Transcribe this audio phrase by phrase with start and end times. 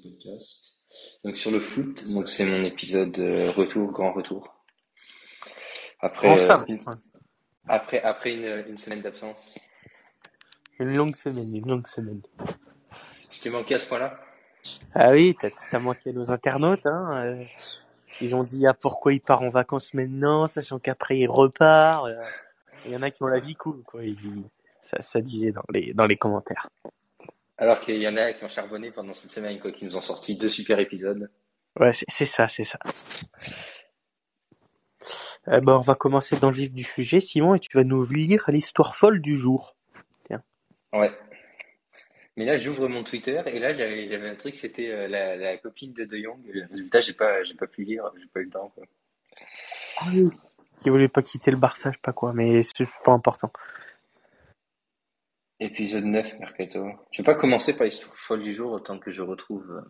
[0.00, 0.78] podcast.
[1.24, 4.54] Donc sur le foot, donc c'est mon épisode euh, retour, grand retour.
[6.00, 6.96] Après, Enfin, euh, enfin,
[7.68, 9.58] après, après une, une semaine d'absence.
[10.78, 12.22] une longue semaine, une longue semaine.
[13.30, 14.20] Je t'ai manqué à ce point-là?
[14.94, 17.24] Ah oui, t'as manqué nos internautes, hein.
[17.24, 17.44] euh,
[18.20, 22.06] Ils ont dit ah pourquoi il part en vacances maintenant, sachant qu'après il repart.
[22.06, 22.22] euh,
[22.84, 24.00] Il y en a qui ont la vie cool, quoi.
[24.80, 26.68] Ça, ça disait dans les dans les commentaires.
[27.58, 30.02] Alors qu'il y en a qui ont charbonné pendant cette semaine, quoi, qui nous ont
[30.02, 31.30] sorti deux super épisodes.
[31.78, 32.78] Ouais, c'est ça, c'est ça.
[35.48, 38.44] Euh, on va commencer dans le vif du sujet, Simon, et tu vas nous lire
[38.48, 39.74] l'histoire folle du jour.
[40.92, 41.10] Ouais.
[42.36, 45.56] Mais là, j'ouvre mon Twitter et là, j'avais, j'avais un truc, c'était euh, la, la
[45.56, 46.38] copine de De Jong.
[46.46, 48.84] Le résultat, j'ai pas, j'ai pas pu lire, j'ai pas eu le temps, quoi.
[49.98, 50.28] Ah oui.
[50.76, 53.50] Qui voulait pas quitter le Barça, je sais pas quoi, mais c'est pas important.
[55.60, 56.86] Épisode 9, Mercato.
[57.12, 59.70] Je vais pas commencer par l'histoire folle du jour autant que je retrouve.
[59.70, 59.80] euh,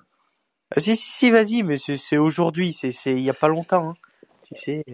[0.70, 3.90] Ah, si, si, si, vas-y, mais c'est aujourd'hui, c'est c'est il y a pas longtemps.
[3.90, 3.94] Hein.
[4.44, 4.84] Tu sais.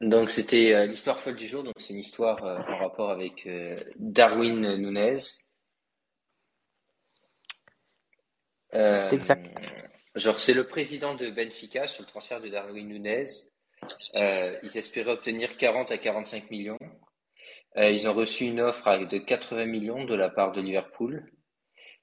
[0.00, 3.46] Donc c'était euh, l'histoire folle du jour, donc c'est une histoire euh, en rapport avec
[3.46, 5.14] euh, Darwin Nunez.
[8.74, 9.60] Euh, C'est exact.
[10.14, 13.24] Genre c'est le président de Benfica sur le transfert de Darwin Nunez.
[14.14, 16.78] Euh, ils espéraient obtenir 40 à 45 millions.
[17.78, 21.30] Euh, ils ont reçu une offre de 80 millions de la part de Liverpool.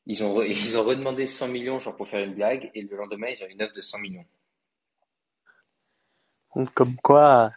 [0.06, 2.98] Ils ont, re- ils ont redemandé 100 millions genre pour faire une blague et le
[2.98, 4.26] lendemain ils ont une offre de 100 millions.
[6.76, 7.52] Comme quoi,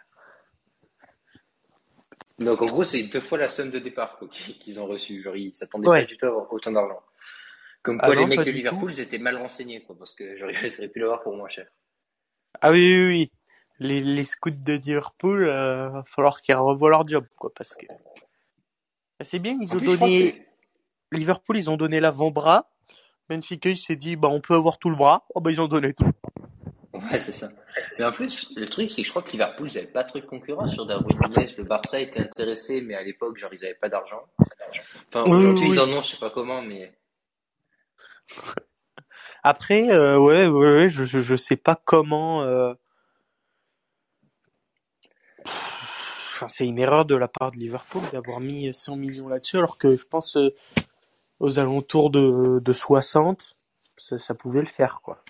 [2.39, 5.21] Donc en gros, c'est deux fois la somme de départ qu'ils ont reçue.
[5.23, 6.01] Genre, ils s'attendaient Ouais.
[6.01, 7.01] pas du tout à avoir autant d'argent.
[7.83, 10.23] Comme Ah quoi, non, les mecs de Liverpool, ils étaient mal renseignés, quoi, parce que
[10.79, 11.67] auraient pu l'avoir pour moins cher.
[12.61, 13.31] ah oui, oui, oui,
[13.83, 17.85] les, les scouts de Liverpool, euh, va falloir qu'ils revoient leur job, quoi, parce que
[19.21, 20.37] c'est bien, ils En ont plus, donné que-
[21.17, 22.69] Liverpool, ils ont donné l'avant-bras.
[23.29, 25.25] Benfica, il s'est dit, bah, on peut avoir tout le bras.
[25.35, 26.09] Oh, bah, ils ont donné tout.
[26.93, 27.49] Ouais, c'est ça.
[27.97, 30.19] Mais en plus, le truc, c'est que je crois que Liverpool, ils avaient pas trop
[30.19, 31.47] de concurrence sur Darwin Nunez.
[31.57, 34.21] Le Barça était intéressé, mais à l'époque, genre, ils avaient pas d'argent.
[35.07, 36.93] Enfin, aujourd'hui, oui, ils en ont, je sais pas comment, mais
[39.43, 42.41] Après, euh, ouais, ouais, ouais, je, je, je sais pas comment.
[42.43, 42.73] euh,
[46.43, 49.77] Enfin, c'est une erreur de la part de Liverpool d'avoir mis 100 millions là-dessus, alors
[49.77, 50.53] que je pense euh,
[51.39, 53.55] aux alentours de, de 60,
[53.95, 55.23] ça, ça pouvait le faire, quoi.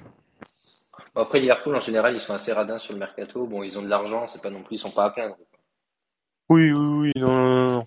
[1.14, 3.46] Bon, après, Liverpool, en général, ils sont assez radins sur le mercato.
[3.46, 5.38] Bon, ils ont de l'argent, c'est pas non plus, ils sont pas à plaindre.
[6.50, 7.86] Oui, oui, oui, non, non, non, non.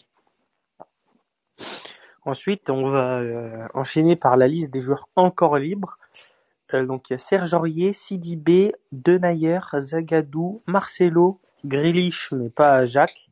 [2.25, 5.99] Ensuite, on va euh, enchaîner par la liste des joueurs encore libres.
[6.75, 13.29] Euh, donc, il y a Serge Aurier, Sidibé, Denayer, Zagadou, Marcelo, Grealish, mais pas Jacques,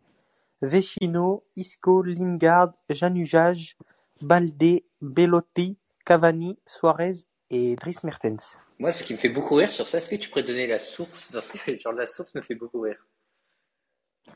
[0.62, 3.76] Vecino, Isco, Lingard, Janujaj,
[4.20, 8.56] Baldé, Belotti, Cavani, Suarez et Dries Mertens.
[8.78, 10.78] Moi, ce qui me fait beaucoup rire sur ça, est-ce que tu pourrais donner la
[10.80, 11.30] source?
[11.32, 12.98] Parce que, genre, la source me fait beaucoup rire.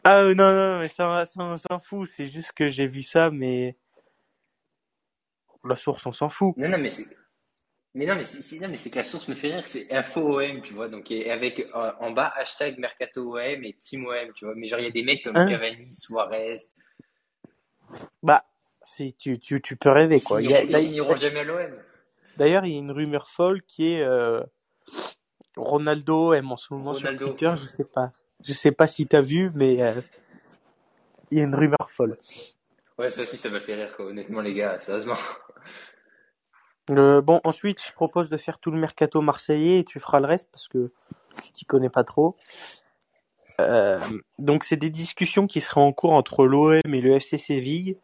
[0.04, 3.02] Ah euh, non, non, mais ça, ça, on s'en fout, c'est juste que j'ai vu
[3.02, 3.76] ça, mais
[5.64, 6.56] la source, on s'en fout.
[6.56, 7.06] Non, non, mais c'est,
[7.94, 9.92] mais non, mais c'est, c'est- non, mais c'est que la source me fait rire, c'est
[9.92, 14.06] info OM, tu vois, donc, et avec, euh, en bas, hashtag Mercato OM et Team
[14.06, 16.56] OM, tu vois, mais genre, il y a des mecs comme Hein Cavani, Suarez,
[18.22, 18.44] Bah,
[18.84, 20.40] si tu, tu, tu peux rêver, quoi.
[20.42, 21.82] Ils signeront jamais à l'OM.
[22.36, 24.42] D'ailleurs, il y a une rumeur folle qui est euh,
[25.56, 27.26] Ronaldo aime en ce moment Ronaldo.
[27.26, 27.54] sur Twitter.
[27.62, 28.12] Je sais pas,
[28.44, 30.00] je sais pas si t'as vu, mais euh,
[31.30, 32.16] il y a une rumeur folle.
[32.98, 35.16] Ouais, ça aussi, ça m'a fait rire, quoi, honnêtement, les gars, sérieusement.
[36.90, 40.26] Euh, bon, ensuite, je propose de faire tout le mercato marseillais et tu feras le
[40.26, 40.90] reste parce que
[41.42, 42.36] tu t'y connais pas trop.
[43.60, 43.98] Euh,
[44.38, 47.96] donc, c'est des discussions qui seraient en cours entre l'OM et le FC Séville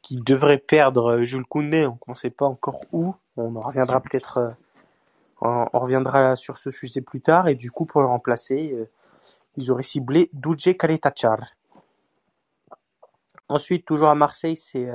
[0.00, 3.14] qui devraient perdre euh, Jules Koundé, donc on sait pas encore où.
[3.36, 4.50] On en reviendra peut-être, euh,
[5.40, 8.74] on, on reviendra sur ce sujet plus tard et du coup, pour le remplacer,
[9.56, 11.38] ils auraient ciblé Duje Kaletachar.
[13.48, 14.88] Ensuite, toujours à Marseille, c'est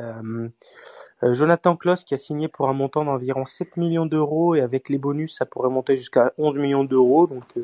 [1.23, 4.97] Jonathan Klaus qui a signé pour un montant d'environ 7 millions d'euros et avec les
[4.97, 7.27] bonus, ça pourrait monter jusqu'à 11 millions d'euros.
[7.27, 7.63] Donc, euh,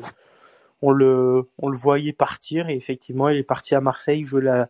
[0.82, 4.68] on le, on le voyait partir et effectivement, il est parti à Marseille jouer la,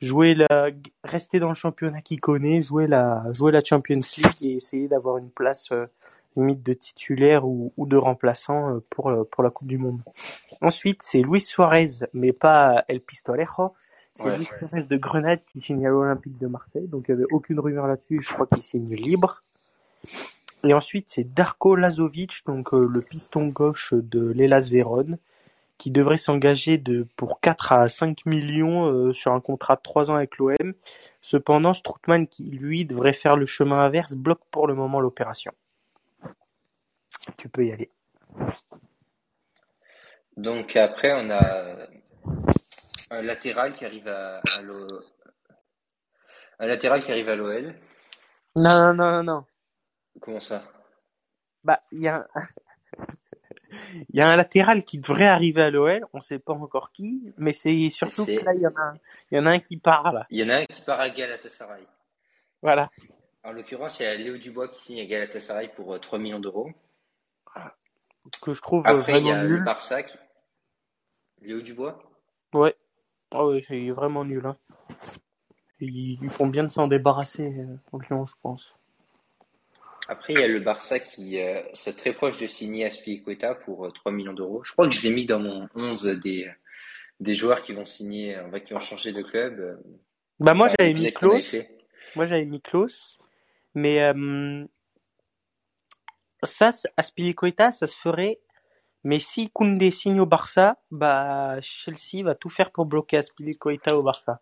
[0.00, 0.70] jouer la,
[1.04, 5.18] rester dans le championnat qu'il connaît, jouer la, jouer la Champions League et essayer d'avoir
[5.18, 5.86] une place euh,
[6.36, 10.00] limite de titulaire ou, ou de remplaçant euh, pour, le- pour la Coupe du Monde.
[10.60, 13.74] Ensuite, c'est Luis Suarez, mais pas El Pistolejo.
[14.14, 14.38] C'est Ouais.
[14.38, 16.86] Luis de Grenade qui signe à l'Olympique de Marseille.
[16.86, 18.22] Donc, il n'y avait aucune rumeur là-dessus.
[18.22, 19.42] Je crois qu'il signe libre.
[20.64, 25.18] Et ensuite, c'est Darko Lazovic, donc euh, le piston gauche de l'Elas Vérone,
[25.76, 30.10] qui devrait s'engager de pour 4 à 5 millions euh, sur un contrat de 3
[30.10, 30.72] ans avec l'OM.
[31.20, 35.52] Cependant, Strootman, qui lui devrait faire le chemin inverse, bloque pour le moment l'opération.
[37.36, 37.90] tu peux y aller.
[40.36, 41.76] Donc après, on a
[43.14, 44.86] un latéral qui arrive à, à l'O-
[46.58, 47.74] un latéral qui arrive à l'OL.
[48.56, 49.44] Non, non, non, non.
[50.20, 50.64] Comment ça?
[51.64, 52.26] Bah, il y a un...
[54.08, 57.32] il y a un latéral qui devrait arriver à l'OL, on sait pas encore qui,
[57.38, 58.94] mais c'est surtout que là, il y en a un,
[59.30, 60.26] il y en a un qui part là.
[60.30, 61.86] Il y en a un qui part à Galatasaray.
[62.62, 62.90] Voilà.
[63.42, 66.40] En l'occurrence, il y a Léo Dubois qui signe à Galatasaray pour euh, 3 millions
[66.40, 66.70] d'euros.
[68.40, 69.64] Que je trouve euh, Après, il y a le nul.
[69.64, 70.16] Barça qui...
[71.42, 72.02] Léo Dubois?
[72.54, 72.74] Ouais.
[73.34, 74.46] Ah ouais, il est vraiment nul.
[74.46, 74.56] Hein.
[75.80, 78.74] Ils, font bien de s'en débarrasser, euh, au Lyon, je pense.
[80.08, 83.86] Après, il y a le Barça qui euh, serait très proche de signer Aspilicueta pour
[83.86, 84.62] euh, 3 millions d'euros.
[84.64, 86.48] Je crois que je l'ai mis dans mon 11 des,
[87.20, 89.58] des joueurs qui vont signer, euh, qui vont changer de club.
[89.60, 89.76] euh,
[90.40, 91.56] Bah moi j'avais mis Klaus.
[92.16, 93.18] Moi j'avais mis Klaus.
[93.74, 94.64] Mais euh,
[96.42, 98.38] ça, Aspilicueta, ça se ferait.
[99.04, 104.02] Mais si Koundé signe au Barça, bah Chelsea va tout faire pour bloquer Aspilicueta au
[104.02, 104.40] Barça.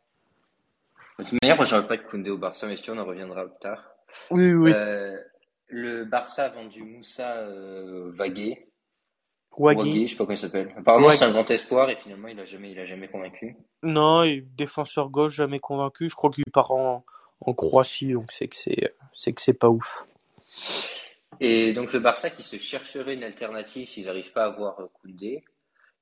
[1.18, 3.44] De toute manière, moi, j'aurais pas de Koundé au Barça, mais si on en reviendra
[3.44, 3.84] plus tard.
[4.30, 4.72] Oui, oui.
[4.74, 5.18] Euh,
[5.66, 8.68] le Barça a vendu Moussa euh, Vagué.
[9.58, 9.78] Wagui.
[9.90, 10.74] Wagué, je sais pas comment il s'appelle.
[10.78, 13.56] Apparemment, c'est un grand espoir et finalement, il a jamais, il a jamais convaincu.
[13.82, 14.24] Non,
[14.56, 16.08] défenseur gauche jamais convaincu.
[16.08, 17.04] Je crois qu'il part en,
[17.40, 20.06] en Croatie, donc c'est que c'est c'est que c'est pas ouf.
[21.44, 24.86] Et donc, le Barça qui se chercherait une alternative s'ils n'arrivent pas à avoir euh,
[24.92, 25.44] Koundé.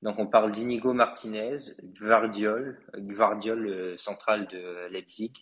[0.03, 5.33] Donc, on parle d'Inigo Martinez, Gvardiol, Gvardiol euh, central de Leipzig,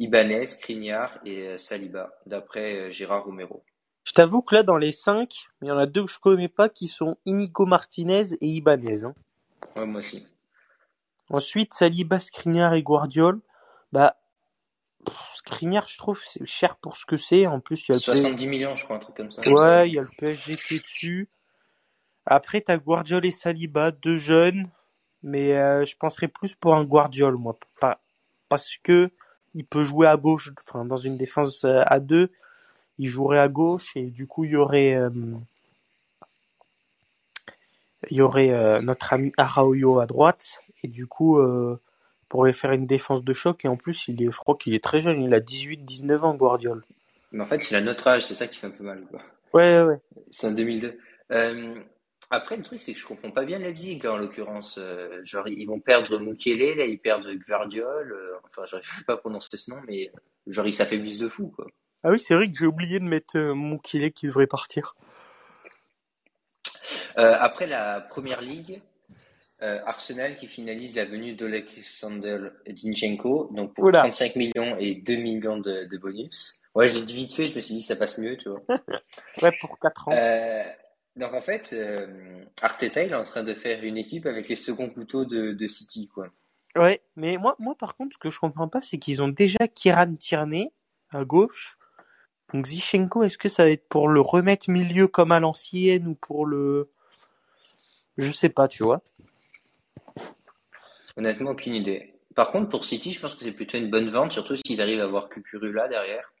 [0.00, 3.64] Ibanez, Crignard et euh, Saliba, d'après Gérard Romero.
[4.02, 6.48] Je t'avoue que là, dans les cinq, il y en a deux que je connais
[6.48, 9.04] pas qui sont Inigo Martinez et Ibanez.
[9.04, 9.14] hein.
[9.76, 10.26] Ouais, moi aussi.
[11.30, 13.40] Ensuite, Saliba, Skriniar et Guardiol.
[13.92, 14.16] Bah,
[15.34, 17.46] Skriniar, je trouve, c'est cher pour ce que c'est.
[17.46, 19.42] En plus, il y a le 70 millions, je crois, un truc comme ça.
[19.42, 19.54] PSG.
[19.54, 21.28] Ouais, il y a le PSG qui est dessus.
[22.24, 24.70] Après, t'as Guardiol et Saliba, deux jeunes.
[25.24, 27.56] Mais euh, je penserais plus pour un Guardiol, moi.
[27.80, 28.00] Pas,
[28.48, 29.10] parce que
[29.54, 32.30] il peut jouer à gauche, enfin, dans une défense euh, à deux.
[32.98, 35.10] Il jouerait à gauche et du coup, il y aurait, euh,
[38.10, 40.60] il y aurait euh, notre ami Araujo à droite.
[40.82, 41.38] Et du coup,
[42.32, 43.62] pourrait faire une défense de choc.
[43.66, 45.20] Et en plus, il est, je crois qu'il est très jeune.
[45.22, 46.82] Il a 18-19 ans, Guardiol.
[47.30, 49.04] Mais en fait, il a notre âge, c'est ça qui fait un peu mal.
[49.10, 49.20] Quoi.
[49.52, 49.98] Ouais, ouais.
[50.30, 50.98] C'est en 2002.
[51.32, 51.74] Euh,
[52.30, 54.78] après, le truc, c'est que je comprends pas bien Leipzig, en l'occurrence.
[54.78, 58.12] Euh, genre, ils vont perdre Mukele, là, ils perdent Gvardiol.
[58.12, 60.10] euh, enfin, j'arrive pas à prononcer ce nom, mais
[60.46, 61.66] genre, ils s'affaiblissent de fou, quoi.
[62.02, 64.94] Ah oui, c'est vrai que j'ai oublié de mettre euh, Mukele qui devrait partir.
[67.18, 68.80] Euh, après la première ligue,
[69.62, 74.00] euh, Arsenal qui finalise la venue d'Alexander Zinchenko, donc pour Oula.
[74.00, 76.60] 35 millions et 2 millions de, de bonus.
[76.74, 78.62] Ouais, je l'ai dit vite fait, je me suis dit ça passe mieux, tu vois.
[79.42, 80.12] Ouais, pour 4 ans.
[80.14, 80.62] Euh,
[81.16, 84.56] donc en fait, euh, Arteta, il est en train de faire une équipe avec les
[84.56, 86.28] seconds couteaux de, de City, quoi.
[86.74, 89.68] Ouais, mais moi, moi, par contre, ce que je comprends pas, c'est qu'ils ont déjà
[89.68, 90.72] Kiran Tierney
[91.10, 91.76] à gauche.
[92.52, 96.14] Donc Zichenko, est-ce que ça va être pour le remettre milieu comme à l'ancienne ou
[96.14, 96.90] pour le...
[98.18, 99.02] Je sais pas, tu vois.
[101.16, 102.14] Honnêtement, aucune idée.
[102.34, 105.00] Par contre, pour City, je pense que c'est plutôt une bonne vente, surtout s'ils arrivent
[105.00, 106.32] à avoir Cucurella derrière.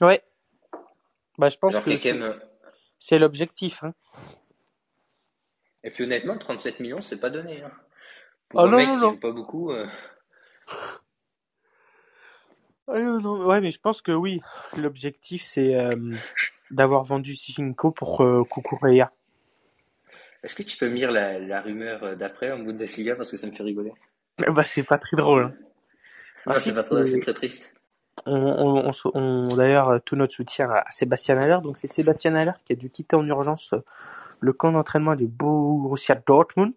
[0.00, 0.22] Ouais.
[1.38, 2.38] Bah, je pense que quand
[2.98, 3.82] c'est l'objectif.
[3.84, 3.94] Hein.
[5.84, 7.62] Et puis honnêtement, 37 millions, c'est pas donné.
[7.62, 7.70] Hein.
[8.48, 9.10] Pour Ah un non, mec non, qui non.
[9.12, 9.72] joue pas beaucoup.
[9.72, 9.86] euh,
[12.88, 14.40] non, non, ouais, mais je pense que oui.
[14.76, 15.96] L'objectif, c'est euh,
[16.70, 19.12] d'avoir vendu Zichenko pour euh, Kukureya.
[20.42, 23.16] Est-ce que tu peux me lire la, la rumeur euh, d'après en Bundesliga?
[23.16, 23.92] Parce que ça me fait rigoler?
[24.38, 25.52] Bah, c'est pas très drôle.
[26.46, 27.72] Non, c'est pas trop, euh, c'est très triste.
[28.26, 31.58] On, on, on se- on- d'ailleurs euh, tout notre soutien à Sébastien Haller.
[31.62, 33.78] Donc c'est Sébastien Haller qui a dû quitter en urgence euh,
[34.40, 36.72] le camp d'entraînement du Borussia Dortmund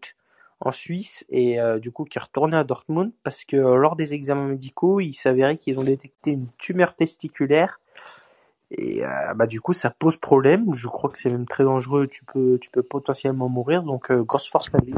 [0.59, 3.95] en Suisse et euh, du coup qui est retourné à Dortmund parce que euh, lors
[3.95, 7.79] des examens médicaux, il s'avérait qu'ils ont détecté une tumeur testiculaire
[8.71, 10.73] et euh, bah du coup ça pose problème.
[10.73, 12.07] Je crois que c'est même très dangereux.
[12.07, 13.83] Tu peux tu peux potentiellement mourir.
[13.83, 14.93] Donc euh, grosse force à lui.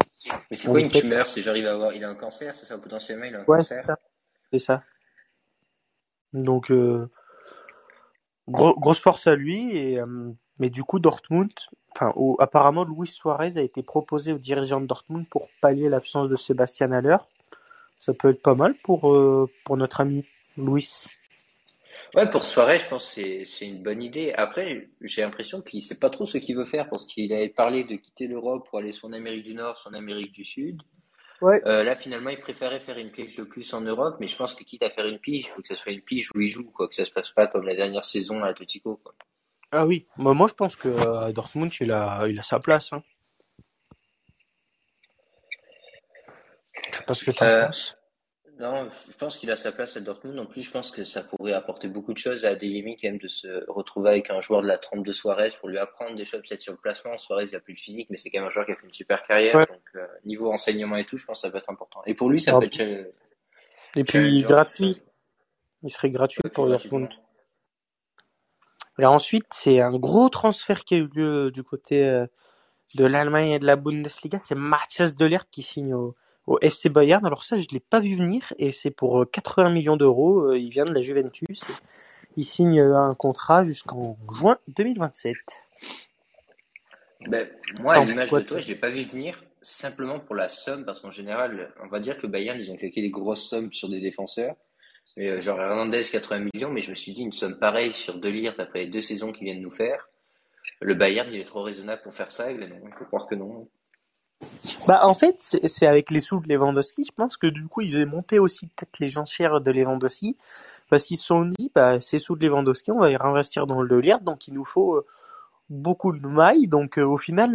[0.50, 1.28] Mais c'est quoi une tumeur?
[1.28, 2.78] C'est genre il va avoir, il a un cancer, c'est ça?
[2.78, 3.86] Potentiellement, il a un Ouais, cancer.
[4.52, 4.84] C'est ça.
[6.34, 7.10] Donc euh,
[8.48, 11.52] Gros- grosse force à lui et euh, mais du coup Dortmund
[11.96, 16.36] enfin apparemment Luis Suarez a été proposé aux dirigeants de Dortmund pour pallier l'absence de
[16.36, 17.18] Sébastien Haller
[18.00, 20.26] ça peut être pas mal pour euh, pour notre ami
[20.58, 21.08] Luis
[22.16, 24.34] Ouais, pour soirée, je pense que c'est, c'est une bonne idée.
[24.34, 27.84] Après, j'ai l'impression qu'il sait pas trop ce qu'il veut faire parce qu'il avait parlé
[27.84, 30.82] de quitter l'Europe pour aller soit en Amérique du Nord, soit en Amérique du Sud.
[31.42, 34.36] ouais Euh, là, finalement, il préférait faire une pige de plus en Europe, mais je
[34.38, 36.40] pense que quitte à faire une pige, il faut que ça soit une pige où
[36.42, 39.14] il joue, quoi, que ça se passe pas comme la dernière saison à Atletico, quoi.
[39.72, 42.94] Ah oui, moi, moi je pense que euh, Dortmund il a, il a sa place.
[42.94, 43.02] Hein.
[46.92, 47.98] Je sais pas ce que tu Euh, penses.
[48.60, 50.38] Non, je pense qu'il a sa place à Dortmund.
[50.40, 53.18] En plus, je pense que ça pourrait apporter beaucoup de choses à Adeyemi quand même
[53.18, 56.26] de se retrouver avec un joueur de la trempe de Suarez pour lui apprendre des
[56.26, 57.18] choses peut-être sur le placement.
[57.18, 58.86] Suarez, il a plus de physique, mais c'est quand même un joueur qui a fait
[58.86, 59.56] une super carrière.
[59.56, 59.66] Ouais.
[59.66, 62.02] Donc, euh, niveau enseignement et tout, je pense que ça peut être important.
[62.06, 63.08] Et pour lui, ça Ah, peut être challenge-
[63.96, 65.02] Et puis gratuit,
[65.84, 66.68] il serait gratuit Ouais, pour.
[66.68, 67.10] Dortmund.
[69.00, 72.28] Et ensuite, c'est un gros transfert qui a eu lieu du côté euh,
[72.96, 74.38] de l'Allemagne et de la Bundesliga.
[74.40, 76.16] C'est Matthias Delert qui signe au,
[76.48, 77.26] au FC Bayern.
[77.26, 80.52] Alors ça, je l'ai pas vu venir et c'est pour euh, 80 millions d'euros.
[80.52, 81.64] Euh, Il vient de la Juventus.
[81.64, 81.74] Et
[82.38, 85.36] il signe euh, un contrat jusqu'en juin 2027.
[87.28, 87.48] Ben,
[87.82, 91.00] moi, à l'image de toi, je l'ai pas vu venir simplement pour la somme, parce
[91.00, 94.02] qu'en général, on va dire que Bayern, ils ont claqué des grosses sommes sur des
[94.02, 94.56] défenseurs.
[95.18, 98.18] Mais, euh, genre Hernandez, 80 millions, mais je me suis dit une somme pareille sur
[98.18, 100.10] De Ligt après les deux saisons qu'ils viennent nous faire.
[100.82, 103.28] Le Bayern, il est trop raisonnable pour faire ça, et ben non, il faut croire
[103.28, 103.70] que non.
[104.88, 107.06] Bah en fait, c'est c'est avec les sous de Lewandowski.
[107.06, 110.38] Je pense que du coup, ils avaient monté aussi peut-être les enchères de Lewandowski
[110.90, 113.82] parce qu'ils se sont dit, bah ces sous de Lewandowski, on va les réinvestir dans
[113.82, 115.06] le Delert, donc il nous faut euh,
[115.70, 116.68] beaucoup de mailles.
[116.68, 117.52] Donc euh, au final,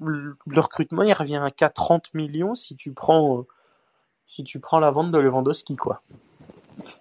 [0.00, 3.42] le, le recrutement il revient à qu'à 30 millions si tu prends euh,
[4.26, 6.02] si tu prends la vente de Lewandowski quoi.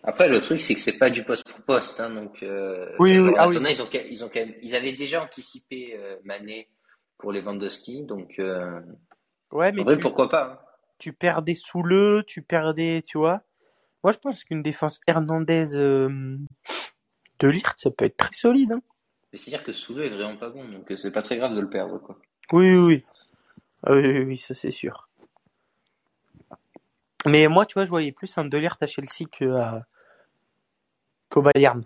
[0.04, 3.20] Après, le truc, c'est que c'est pas du poste pour poste, hein, donc, euh, Oui,
[3.20, 3.58] oui, ah oui.
[3.60, 6.70] ils ont, ils ont quand même, ils avaient déjà anticipé, euh, Mané
[7.18, 8.80] pour Lewandowski, donc, euh,
[9.52, 10.60] Ouais, en mais vrai, tu pourquoi pas, hein.
[10.98, 13.42] tu perds des sous le, tu perds des, tu vois.
[14.04, 16.38] Moi, je pense qu'une défense Hernandez euh,
[17.40, 18.74] de Ligt, ça peut être très solide.
[18.74, 18.82] Hein.
[19.32, 21.62] Mais c'est-à-dire que Soulou est vraiment pas bon, donc euh, c'est pas très grave de
[21.62, 22.18] le perdre, quoi.
[22.52, 23.06] Oui, oui, oui.
[23.84, 25.10] Ah oui, oui, oui, ça c'est sûr.
[27.26, 29.86] Mais moi, tu vois, je voyais plus un Delert à Chelsea que à-
[31.30, 31.82] qu'au Bayern.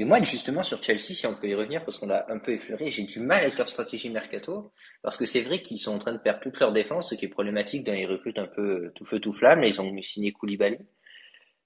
[0.00, 2.52] Mais moi, justement, sur Chelsea, si on peut y revenir, parce qu'on l'a un peu
[2.52, 5.98] effleuré, j'ai du mal avec leur stratégie mercato, parce que c'est vrai qu'ils sont en
[5.98, 8.86] train de perdre toute leur défense, ce qui est problématique dans les recrutent un peu
[8.86, 9.60] euh, tout feu tout flamme.
[9.60, 10.78] Là, ils ont signé Koulibaly.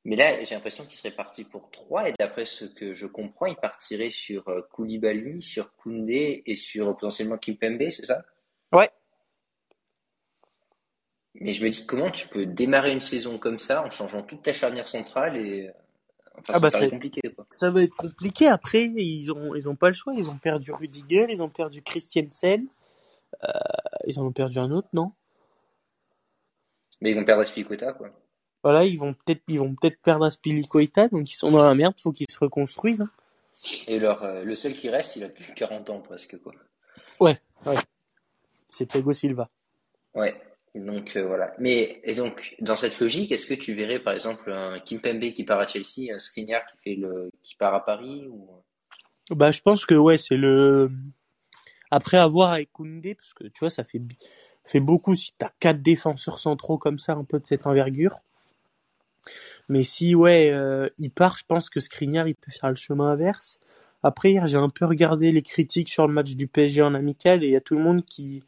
[0.04, 3.46] Mais là, j'ai l'impression qu'ils seraient partis pour trois, et d'après ce que je comprends,
[3.46, 8.24] ils partiraient sur euh, Koulibaly, sur Koundé et sur potentiellement Kimpembe, c'est ça?
[8.72, 8.90] Ouais.
[11.34, 14.42] Mais je me dis, comment tu peux démarrer une saison comme ça en changeant toute
[14.42, 15.72] ta charnière centrale et, euh,
[16.38, 17.46] enfin, Ah ça bah compliqué, quoi.
[17.50, 18.84] ça va être compliqué après.
[18.84, 20.14] Ils ont ils ont pas le choix.
[20.16, 22.66] Ils ont perdu Rudiger, ils ont perdu Christiansen,
[23.44, 23.48] euh,
[24.06, 25.12] ils en ont perdu un autre, non?
[27.00, 28.10] Mais ils vont perdre Aspilicueta, quoi.
[28.62, 31.94] Voilà, ils vont peut-être ils vont peut-être perdre Aspilicueta, donc ils sont dans la merde.
[32.00, 33.02] Faut qu'ils se reconstruisent.
[33.02, 33.10] hein.
[33.88, 36.52] Et leur, euh, le seul qui reste, il a que 40 ans presque, quoi.
[37.20, 37.76] Ouais, ouais.
[38.68, 39.48] C'est Thiago Silva.
[40.14, 40.34] Ouais.
[40.74, 41.54] Donc euh, voilà.
[41.58, 45.44] Mais et donc dans cette logique, est-ce que tu verrais par exemple un Kimpembe qui
[45.44, 48.48] part à Chelsea, un Skriniar qui fait le qui part à Paris ou?
[49.30, 50.90] Bah, je pense que ouais, c'est le
[51.90, 54.02] après avoir avec Koundé, parce que tu vois, ça fait
[54.64, 58.16] fait beaucoup si t'as quatre défenseurs centraux comme ça, un peu de cette envergure.
[59.68, 63.12] Mais si ouais, euh, il part, je pense que Skriniar il peut faire le chemin
[63.12, 63.60] inverse.
[64.02, 67.44] Après hier, j'ai un peu regardé les critiques sur le match du PSG en amical
[67.44, 68.42] et il y a tout le monde qui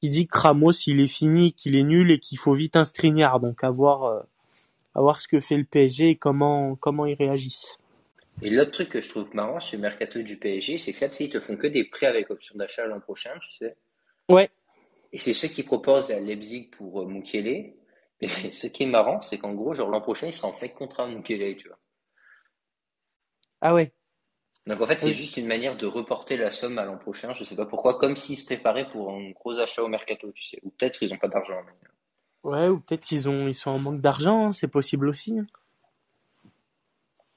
[0.00, 2.84] qui dit que Ramos il est fini, qu'il est nul et qu'il faut vite un
[2.84, 3.40] Skriniar.
[3.40, 4.20] Donc à voir euh,
[4.94, 7.78] à voir ce que fait le PSG et comment comment ils réagissent.
[8.42, 11.08] Et l'autre truc que je trouve marrant sur le mercato du PSG, c'est que là,
[11.08, 13.76] tu sais, ils te font que des prêts avec option d'achat l'an prochain, tu sais.
[14.30, 14.50] Ouais,
[15.12, 17.74] Et c'est ceux qui proposent à Leipzig pour euh, Mukiele.
[18.20, 20.70] Mais ce qui est marrant, c'est qu'en gros, genre l'an prochain, il sera en fait
[20.70, 21.78] contrat à Mukiele, tu vois.
[23.60, 23.92] ah ouais.
[24.66, 25.12] Donc en fait, c'est Oui.
[25.12, 28.16] juste une manière de reporter la somme à l'an prochain, je sais pas pourquoi, comme
[28.16, 30.58] s'ils se préparaient pour un gros achat au mercato, tu sais.
[30.64, 31.60] Ou peut-être ils ont pas d'argent.
[31.64, 35.38] mais- Ouais, ou peut-être ils ont ils sont en manque d'argent, hein, c'est possible aussi.
[35.38, 35.46] hein.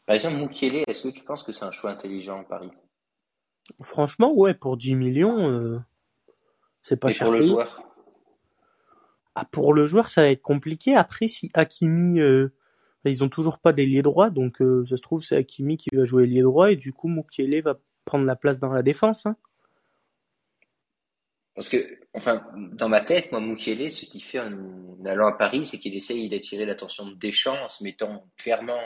[0.05, 2.71] Par exemple, Mukiele, est-ce que tu penses que c'est un choix intelligent en Paris?
[3.83, 5.79] Franchement, ouais, pour 10 millions, euh,
[6.81, 7.83] c'est pas cher pour le joueur?
[9.36, 10.95] Ah, pour le joueur, ça va être compliqué.
[10.95, 12.51] Après, si Hakimi, euh,
[13.05, 16.03] ils ont toujours pas d'ailier droit, donc euh, ça se trouve c'est Hakimi qui va
[16.05, 19.25] jouer ailier droit et du coup Mukiele va prendre la place dans la défense.
[19.25, 19.35] Hein.
[21.55, 21.77] Parce que,
[22.13, 25.93] enfin, dans ma tête, moi, Mukiele, ce qu'il fait en allant à Paris, c'est qu'il
[25.95, 28.79] essaye d'attirer l'attention de Deschamps en se mettant clairement,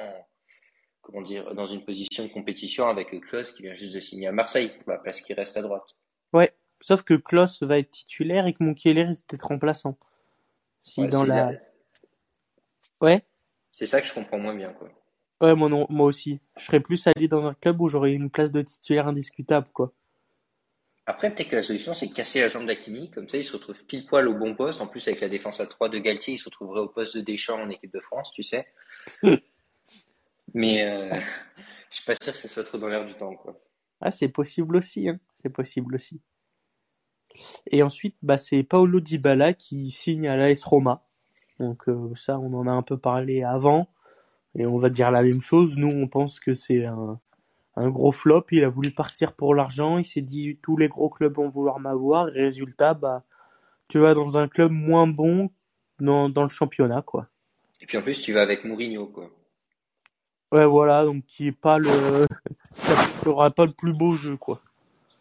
[1.02, 4.32] comment dire, dans une position de compétition avec Klose qui vient juste de signer à
[4.32, 5.86] Marseille, bah, parce qu'il reste à droite.
[6.34, 6.52] Ouais,
[6.82, 9.98] sauf que Klose va être titulaire et que Mukiele risque d'être remplaçant.
[10.82, 11.52] Si Ouais, dans la-
[13.02, 13.24] Ouais,
[13.74, 14.90] c'est ça que je comprends moins bien, quoi.
[15.42, 16.40] ouais, moi, non, moi aussi.
[16.58, 19.92] Je serais plus allé dans un club où j'aurais une place de titulaire indiscutable, quoi.
[21.06, 23.52] Après, peut-être que la solution, c'est de casser la jambe d'Akimi, comme ça, il se
[23.52, 24.80] retrouve pile poil au bon poste.
[24.80, 27.22] En plus, avec la défense à 3 de Galtier, il se retrouverait au poste de
[27.22, 28.68] Deschamps en équipe de France, tu sais.
[30.54, 31.20] Mais, euh,
[31.90, 33.60] je suis pas sûr que ce soit trop dans l'air du temps, quoi.
[34.00, 35.20] Ah, c'est possible aussi, hein.
[35.42, 36.22] C'est possible aussi.
[37.72, 41.06] Et ensuite, bah, c'est Paolo Dybala qui signe à l'AS Roma.
[41.60, 43.88] Donc euh, ça, on en a un peu parlé avant.
[44.56, 45.76] Et on va dire la même chose.
[45.76, 47.20] Nous, on pense que c'est un,
[47.76, 48.46] un gros flop.
[48.52, 49.98] Il a voulu partir pour l'argent.
[49.98, 52.26] Il s'est dit tous les gros clubs vont vouloir m'avoir.
[52.26, 53.24] Résultat, bah,
[53.88, 55.50] tu vas dans un club moins bon
[56.00, 57.28] dans, dans le championnat, quoi.
[57.82, 59.30] Et puis en plus, tu vas avec Mourinho, quoi.
[60.52, 62.28] Ouais, voilà, donc qui est pas le,
[63.22, 64.62] qui aura pas le plus beau jeu, quoi.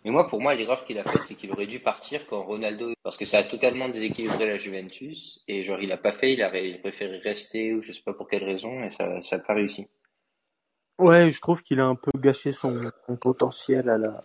[0.05, 2.93] Mais moi, pour moi, l'erreur qu'il a faite, c'est qu'il aurait dû partir quand Ronaldo,
[3.05, 6.43] parce que ça a totalement déséquilibré la Juventus, et genre, il a pas fait, il
[6.43, 9.55] a préféré rester, ou je sais pas pour quelle raison, et ça, ça n'a pas
[9.55, 9.87] réussi.
[10.99, 12.91] Ouais, je trouve qu'il a un peu gâché son,
[13.21, 14.25] potentiel à la,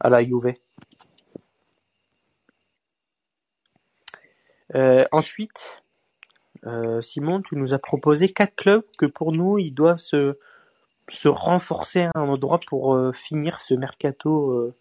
[0.00, 0.54] à la Juve.
[4.74, 5.82] Euh, ensuite,
[6.66, 10.38] euh, Simon, tu nous as proposé quatre clubs que pour nous, ils doivent se,
[11.08, 14.74] se renforcer à un endroit pour euh, finir ce mercato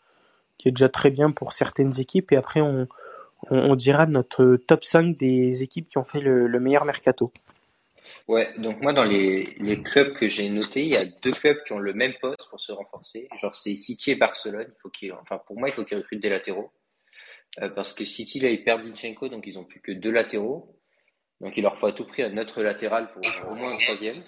[0.57, 2.31] qui est déjà très bien pour certaines équipes.
[2.31, 2.87] Et après, on,
[3.49, 7.31] on, on dira notre top 5 des équipes qui ont fait le, le meilleur mercato.
[8.27, 11.63] Ouais, donc moi, dans les, les clubs que j'ai notés, il y a deux clubs
[11.65, 13.29] qui ont le même poste pour se renforcer.
[13.39, 14.67] Genre, c'est City et Barcelone.
[14.67, 16.71] Il faut qu'ils, enfin, pour moi, il faut qu'ils recrutent des latéraux.
[17.61, 20.73] Euh, parce que City, là, ils perdent Zinchenko, donc ils ont plus que deux latéraux.
[21.39, 23.21] Donc il leur faut à tout prix un autre latéral pour
[23.51, 24.21] au moins un troisième.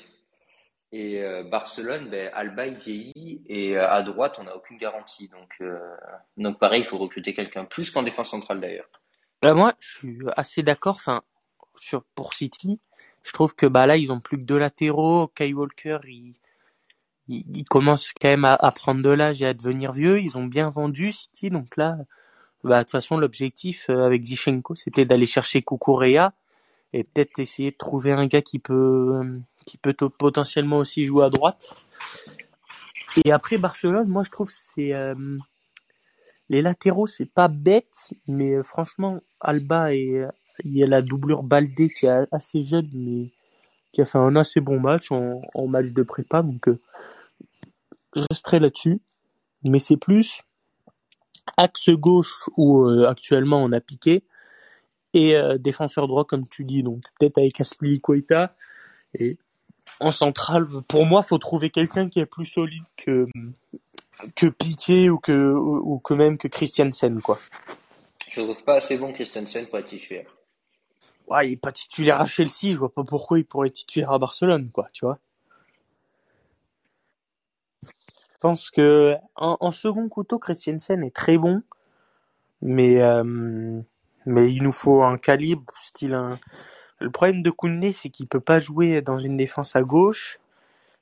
[0.91, 5.27] Et euh, Barcelone, ben, Alba il vieillit et euh, à droite on n'a aucune garantie.
[5.27, 5.77] Donc, euh,
[6.38, 8.89] donc pareil, il faut recruter quelqu'un plus qu'en défense centrale d'ailleurs.
[9.43, 10.96] Là, moi, je suis assez d'accord.
[10.96, 11.22] Enfin,
[11.77, 12.79] sur pour City,
[13.24, 15.27] je trouve que bah là, ils ont plus que deux latéraux.
[15.27, 16.34] Kai Walker, il,
[17.27, 20.19] il, commence quand même à, à prendre de l'âge et à devenir vieux.
[20.19, 21.98] Ils ont bien vendu City, donc là,
[22.63, 26.34] bah de toute façon, l'objectif euh, avec Zichenko, c'était d'aller chercher Kukurea
[26.93, 29.22] et peut-être essayer de trouver un gars qui peut
[29.70, 31.76] qui peut potentiellement aussi jouer à droite.
[33.24, 35.38] Et après Barcelone, moi je trouve c'est euh,
[36.50, 40.26] les latéraux, c'est pas bête, mais euh, franchement Alba et
[40.64, 43.29] il y a la doublure Baldé qui est assez jeune, mais
[43.94, 46.79] qui a fait un assez bon match en, match de prépa, donc euh,
[48.16, 49.00] je resterai là-dessus.
[49.64, 50.42] Mais c'est plus
[51.58, 54.24] axe gauche où actuellement on a piqué
[55.14, 58.55] et défenseur droit comme tu dis donc peut-être avec Aspilicueta
[59.16, 59.38] et
[60.00, 63.28] en centrale pour moi faut trouver quelqu'un qui est plus solide que
[64.36, 67.40] que Piqué ou que ou, que même que Christiansen quoi.
[68.28, 70.28] Je trouve pas assez bon Christensen pour être titulaire.
[71.28, 74.12] Ouais, il est pas titulaire à Chelsea, je vois pas pourquoi il pourrait être titulaire
[74.12, 75.20] à Barcelone quoi, tu vois.
[77.84, 81.62] Je pense que en, en second couteau Christiansen est très bon
[82.62, 83.82] mais euh,
[84.25, 86.38] mais il nous faut un calibre style un
[87.00, 90.40] le problème de Koundé, c'est qu'il peut pas jouer dans une défense à gauche.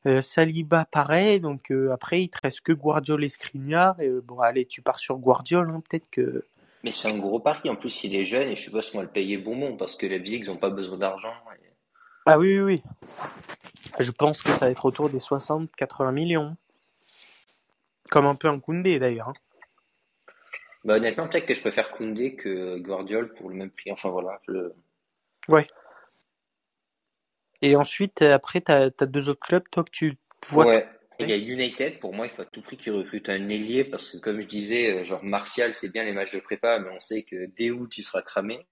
[0.05, 1.39] Euh, Saliba, pareil.
[1.39, 3.99] Donc euh, après, il te reste que Guardiola et Skriniar.
[3.99, 6.45] Et euh, bon, allez, tu pars sur Guardiola, hein, peut-être que.
[6.83, 7.69] Mais c'est un gros pari.
[7.69, 9.75] En plus, il est jeune et je sais pas si on va le payer bonbon
[9.75, 11.33] parce que les Leipzig, ils ont pas besoin d'argent.
[11.55, 11.65] Et...
[12.25, 12.83] Ah oui, oui, oui.
[13.99, 16.55] Je pense que ça va être autour des 60-80 millions.
[18.11, 19.29] Comme un peu un Koundé d'ailleurs.
[19.29, 19.33] hein.
[20.85, 23.91] Bah, honnêtement, peut-être que je préfère Koundé que Guardiola pour le même prix.
[23.91, 24.39] Enfin voilà.
[24.47, 24.71] Je...
[25.49, 25.67] Ouais.
[27.61, 30.17] Et ensuite, après, t'as as deux autres clubs, toi, que tu
[30.49, 30.67] vois.
[30.67, 30.87] Ouais.
[31.19, 33.83] Il y a United, pour moi, il faut à tout prix qu'ils recrutent un ailier
[33.83, 36.89] parce que, comme je disais, euh, genre Martial, c'est bien les matchs de prépa, mais
[36.93, 38.67] on sait que dès août, il sera cramé.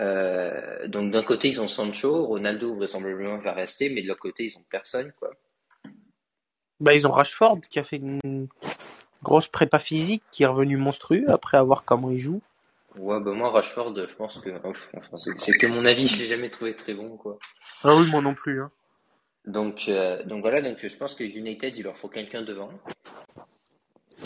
[0.00, 4.44] Euh, donc d'un côté, ils ont Sancho, Ronaldo vraisemblablement va rester, mais de l'autre côté,
[4.44, 5.30] ils ont personne, quoi.
[6.80, 8.48] Bah, ils ont Rashford qui a fait une
[9.22, 12.40] grosse prépa physique, qui est revenu monstrueux après avoir comment il joue.
[12.96, 16.48] Ouais, bah moi, Rashford, je pense que, enfin, c'est que mon avis, je l'ai jamais
[16.48, 17.38] trouvé très bon, quoi.
[17.82, 18.62] Ah oui, moi non plus.
[18.62, 18.70] Hein.
[19.46, 22.70] Donc, euh, donc voilà, donc je pense que United, il leur faut quelqu'un devant.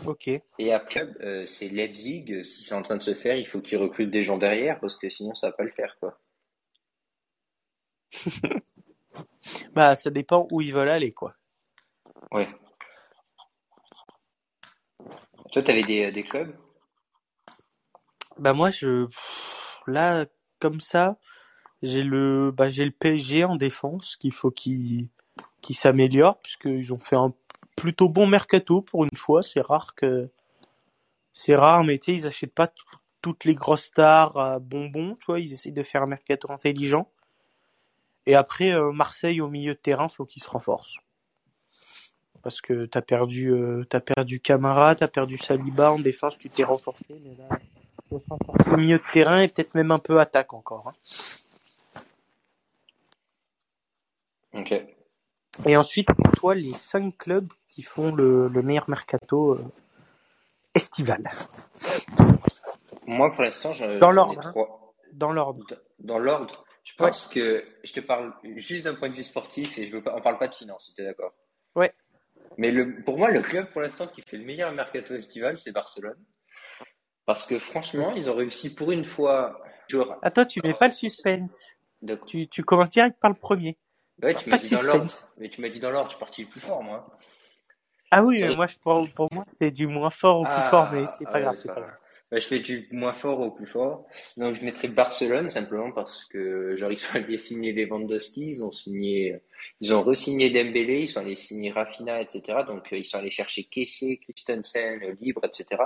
[0.06, 0.28] Ok.
[0.58, 3.60] Et après, euh, c'est Leipzig, euh, si c'est en train de se faire, il faut
[3.60, 6.18] qu'ils recrutent des gens derrière parce que sinon, ça va pas le faire, quoi.
[9.72, 11.34] Bah, ça dépend où ils veulent aller, quoi.
[12.32, 12.48] Ouais.
[15.52, 16.54] Toi, t'avais des, des clubs?
[18.38, 19.08] Bah moi, je
[19.86, 20.26] là,
[20.60, 21.16] comme ça,
[21.82, 25.08] j'ai le bah j'ai le PSG en défense qu'il faut qu'il
[25.60, 27.32] qu'il s'améliore puisqu'ils ont fait un
[27.76, 29.42] plutôt bon mercato pour une fois.
[29.42, 30.30] C'est rare que
[31.32, 32.68] c'est rare, mais tu sais, ils achètent pas
[33.22, 35.40] toutes les grosses stars à bonbons, tu vois.
[35.40, 37.10] Ils essayent de faire un mercato intelligent.
[38.26, 40.98] Et après, euh, Marseille au milieu de terrain, faut qu'ils se renforcent.
[42.42, 46.64] Parce que t'as perdu, euh, t'as perdu Camara, t'as perdu Saliba en défense, tu t'es
[46.64, 47.58] renforcé, mais là,
[48.08, 50.88] faut se renforcer au milieu de terrain et peut-être même un peu attaque encore.
[50.88, 50.94] hein.
[54.60, 54.74] Ok.
[55.66, 59.64] Et ensuite, pour toi, les cinq clubs qui font le, le meilleur mercato euh,
[60.74, 61.28] estival.
[63.06, 64.52] Moi, pour l'instant, je, Dans l'ordre, hein.
[65.12, 65.64] Dans l'ordre.
[65.98, 67.08] Dans l'ordre, je Ouais.
[67.10, 70.14] pense que je te parle juste d'un point de vue sportif et je veux pas,
[70.16, 71.34] on parle pas de finance, si tu es d'accord.
[71.74, 71.92] Ouais.
[72.56, 75.72] Mais le, pour moi, le club pour l'instant qui fait le meilleur mercato estival, c'est
[75.72, 76.22] Barcelone.
[77.28, 79.60] Parce que franchement, ils ont réussi pour une fois.
[79.86, 81.68] Genre, Attends, tu mets pas le suspense.
[82.26, 83.76] Tu, tu commences direct par le premier.
[84.22, 85.12] ouais, tu m'as dit dans l'ordre.
[85.36, 87.06] Mais tu m'as dit dans l'ordre, je suis parti le plus fort, moi.
[88.10, 90.70] Ah oui, mais moi, je, pour, pour moi, c'était du moins fort au plus Ah,
[90.70, 91.98] fort, mais c'est ah pas grave, pas pas.
[92.30, 94.06] Bah, je fais du moins fort au plus fort.
[94.38, 98.72] Donc, je mettrais Barcelone simplement parce que, genre, ils sont allés signer Lewandowski, ils ont
[98.72, 99.38] signé,
[99.82, 102.60] ils ont re-signé Dembélé, ils sont allés signer Rafinha, etc.
[102.66, 105.82] Donc, euh, ils sont allés chercher Kessé, Christensen, Libre, etc.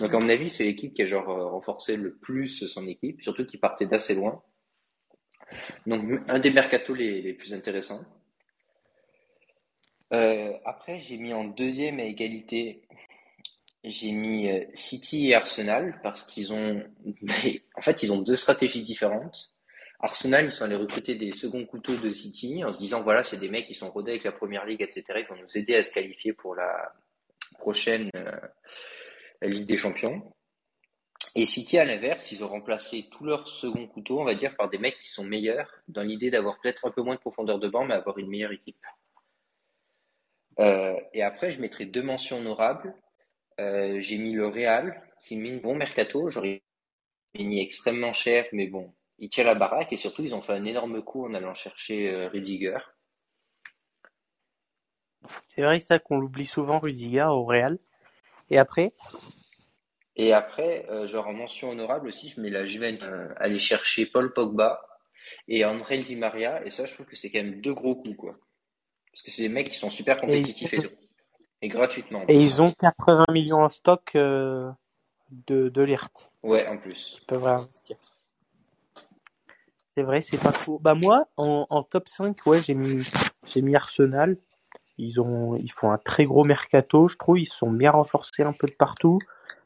[0.00, 3.22] Donc, à mon avis, c'est l'équipe qui a, genre, euh, renforcé le plus son équipe,
[3.22, 4.42] surtout qui partait d'assez loin.
[5.86, 8.04] Donc, un des mercatos les, les plus intéressants.
[10.12, 12.86] Euh, après, j'ai mis en deuxième à égalité
[13.86, 16.82] j'ai mis euh, City et Arsenal parce qu'ils ont,
[17.76, 19.54] en fait, ils ont deux stratégies différentes.
[20.00, 23.38] Arsenal, ils sont allés recruter des seconds couteaux de City en se disant, voilà, c'est
[23.38, 25.04] des mecs qui sont rodés avec la première ligue, etc.
[25.20, 26.92] Ils vont nous aider à se qualifier pour la
[27.58, 28.32] prochaine euh,
[29.42, 30.32] Ligue des Champions.
[31.34, 34.70] Et City, à l'inverse, ils ont remplacé tous leurs seconds couteaux, on va dire, par
[34.70, 37.68] des mecs qui sont meilleurs dans l'idée d'avoir peut-être un peu moins de profondeur de
[37.68, 38.82] banc, mais avoir une meilleure équipe.
[40.58, 42.94] Euh, et après, je mettrai deux mentions honorables.
[43.60, 46.30] Euh, j'ai mis le Real, qui mine bon mercato.
[46.30, 46.62] J'aurais
[47.34, 50.64] mis extrêmement cher, mais bon, il tient la baraque et surtout, ils ont fait un
[50.64, 52.78] énorme coup en allant chercher euh, Rudiger.
[55.48, 57.78] C'est vrai ça qu'on l'oublie souvent, Rudiger, au Real.
[58.50, 58.92] Et après,
[60.16, 64.06] Et après, euh, genre en mention honorable aussi, je mets la Juventus euh, aller chercher
[64.06, 64.80] Paul Pogba
[65.48, 66.64] et André Di Maria.
[66.64, 68.36] Et ça, je trouve que c'est quand même deux gros coups, quoi.
[69.12, 70.80] Parce que c'est des mecs qui sont super compétitifs et,
[71.62, 72.22] et gratuitement.
[72.28, 74.70] et ils ont 80 millions en stock euh,
[75.30, 76.30] de, de l'IRT.
[76.42, 77.18] Ouais, en plus.
[77.22, 77.96] Ils peuvent réinvestir.
[79.96, 80.78] C'est vrai, c'est pas faux.
[80.78, 83.02] Bah moi, en, en top 5, ouais, j'ai mis,
[83.46, 84.36] j'ai mis Arsenal.
[84.98, 87.38] Ils ont, ils font un très gros mercato, je trouve.
[87.38, 89.18] Ils sont bien renforcés un peu de partout.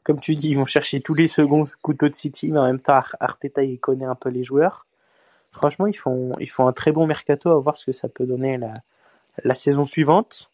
[0.03, 2.79] Comme tu dis, ils vont chercher tous les seconds couteaux de City, mais en même
[2.79, 4.85] temps, Ar- Arteta, il connaît un peu les joueurs.
[5.51, 8.25] Franchement, ils font, ils font un très bon mercato à voir ce que ça peut
[8.25, 8.57] donner
[9.43, 10.49] la, saison suivante.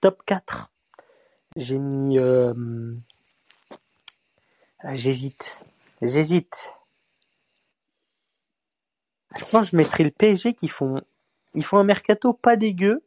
[0.00, 0.70] Top 4.
[1.56, 2.94] J'ai mis, euh,
[4.80, 5.60] ah, j'hésite.
[6.00, 6.72] J'hésite.
[9.36, 11.00] Je je mettrai le PSG qui font,
[11.54, 13.03] ils font un mercato pas dégueu.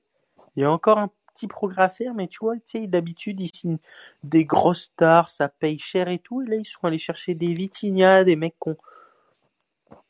[0.57, 3.39] Il y a encore un petit progrès à faire, mais tu vois, tu sais, d'habitude,
[3.39, 3.77] ils signent
[4.23, 6.41] des grosses stars, ça paye cher et tout.
[6.41, 8.75] Et là, ils sont allés chercher des Vitinha, des mecs qu'on,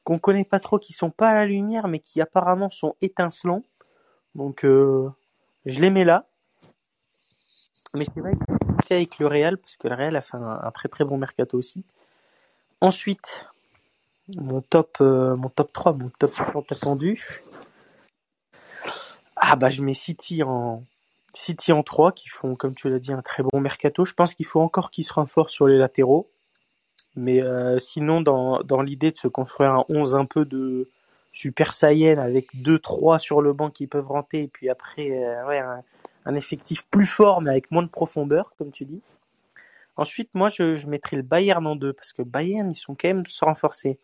[0.06, 3.64] qu'on connaît pas trop, qui sont pas à la lumière, mais qui apparemment sont étincelants.
[4.36, 5.10] Donc, euh,
[5.66, 6.26] je les mets là.
[7.94, 10.72] Mais c'est vrai que avec le Real, parce que le Real a fait un, un
[10.72, 11.84] très très bon mercato aussi.
[12.80, 13.46] Ensuite,
[14.38, 17.22] mon top, euh, mon top 3, mon top 30 attendu.
[19.50, 20.84] Ah bah je mets City en
[21.34, 24.04] City en 3 qui font comme tu l'as dit un très bon mercato.
[24.04, 26.30] Je pense qu'il faut encore qu'ils se renforcent sur les latéraux.
[27.16, 30.90] Mais euh, sinon dans, l'idée de se construire un 11 un peu de
[31.32, 35.80] Super Saiyan avec 2-3 sur le banc qui peuvent rentrer et puis après euh,
[36.26, 39.02] un, effectif plus fort mais avec moins de profondeur comme tu dis.
[39.96, 43.26] Ensuite moi je, mettrai le Bayern en 2 parce que Bayern ils sont quand même
[43.26, 43.98] se renforcer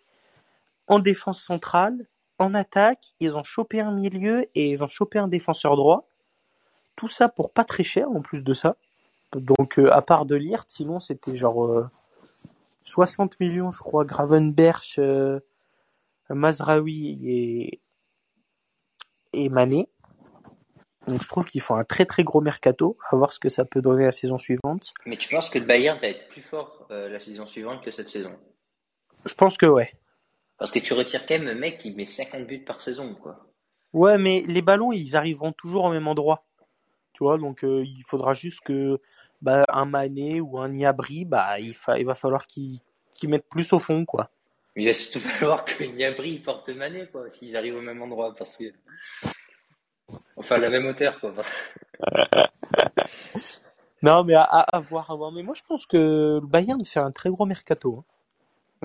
[0.87, 2.05] en défense centrale,
[2.43, 6.07] en attaque, ils ont chopé un milieu et ils ont chopé un défenseur droit.
[6.95, 8.75] Tout ça pour pas très cher en plus de ça.
[9.35, 11.89] Donc euh, à part de Lirt, sinon c'était genre euh,
[12.83, 15.39] 60 millions je crois, Gravenberch, euh,
[16.29, 17.81] Mazraoui et,
[19.33, 19.89] et Mané.
[21.07, 23.65] Donc je trouve qu'ils font un très très gros mercato, à voir ce que ça
[23.65, 24.93] peut donner la saison suivante.
[25.05, 27.91] Mais tu penses que le Bayern va être plus fort euh, la saison suivante que
[27.91, 28.31] cette saison?
[29.25, 29.91] Je pense que ouais.
[30.63, 33.45] Parce que tu retires quand même un mec qui met 50 buts par saison, quoi.
[33.91, 36.45] Ouais, mais les ballons, ils arriveront toujours au même endroit.
[37.11, 39.01] Tu vois, donc euh, il faudra juste que
[39.41, 42.79] bah, un Mané ou un Niabri, bah, il, fa- il va falloir qu'ils
[43.25, 44.29] mettent plus au fond, quoi.
[44.77, 48.55] Il va surtout falloir que Niabri porte Mané, quoi, s'ils arrivent au même endroit, parce
[48.55, 48.71] que.
[50.37, 51.33] Enfin, à la même hauteur, quoi.
[54.01, 55.33] Non, mais à, à, à voir, à voir.
[55.33, 57.97] Mais moi, je pense que le Bayern fait un très gros mercato.
[57.99, 58.12] hein.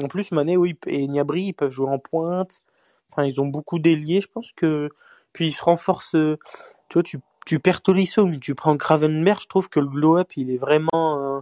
[0.02, 2.62] En plus, Mané oui, et Niabri, ils peuvent jouer en pointe.
[3.10, 4.20] Enfin, ils ont beaucoup d'ailiers.
[4.20, 4.90] Je pense que.
[5.32, 6.14] Puis ils se renforcent.
[6.14, 6.38] euh,
[6.88, 9.42] Tu vois, tu, tu perds Tolisso, mais tu prends Gravenberch.
[9.42, 11.36] Je trouve que le glow-up, il est vraiment.
[11.36, 11.40] euh,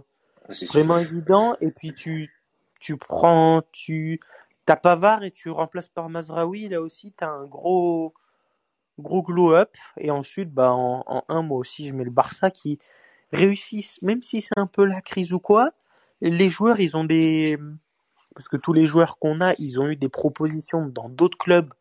[0.69, 1.55] vraiment évident.
[1.61, 2.31] Et puis tu,
[2.79, 4.19] tu prends, tu,
[4.65, 6.69] t'as Pavard et tu remplaces par Mazraoui.
[6.69, 8.13] Là aussi, t'as un gros,
[8.99, 9.71] gros glow up.
[9.97, 12.79] Et ensuite, bah, en, en un, moi aussi, je mets le Barça qui,
[13.33, 15.71] réussissent, même si c'est un peu la crise ou quoi,
[16.21, 17.57] les joueurs, ils ont des,
[18.37, 21.73] parce que tous les joueurs qu'on a, ils ont eu des propositions dans d'autres clubs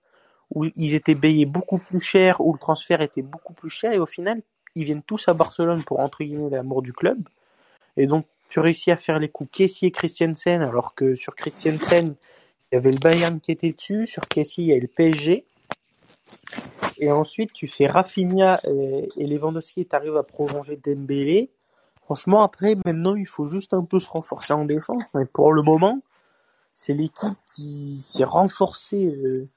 [0.55, 3.99] où ils étaient payés beaucoup plus cher, où le transfert était beaucoup plus cher, et
[3.99, 4.41] au final,
[4.75, 7.29] ils viennent tous à Barcelone pour entre guillemets l'amour du club.
[7.99, 12.15] Et donc, tu réussis à faire les coups Kessier Christiansen, alors que sur Christiansen,
[12.73, 15.45] il y avait le Bayern qui était dessus, sur Kessier, il y a le PSG.
[16.97, 21.51] Et ensuite, tu fais Rafinha et, et Lewandowski et tu arrives à prolonger Dembélé.
[22.05, 25.03] Franchement, après, maintenant, il faut juste un peu se renforcer en défense.
[25.13, 26.01] Mais pour le moment,
[26.77, 29.07] c'est l'équipe qui s'est renforcée.
[29.07, 29.49] Euh,